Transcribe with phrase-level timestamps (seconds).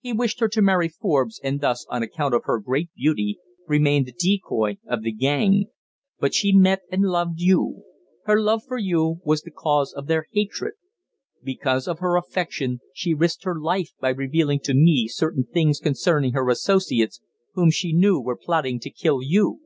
[0.00, 4.04] He wished her to marry Forbes, and thus, on account of her great beauty, remain
[4.04, 5.68] the decoy of the gang.
[6.18, 7.82] But she met you, and loved you.
[8.26, 10.74] Her love for you was the cause of their hatred.
[11.42, 16.34] Because of her affection, she risked her life by revealing to me certain things concerning
[16.34, 17.22] her associates,
[17.54, 19.60] whom she knew were plotting to kill you.